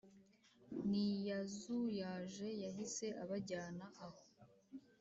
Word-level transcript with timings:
ntiyazuyaje 0.89 2.47
yahise 2.63 3.05
abajyana 3.23 3.85
aho 4.05 4.21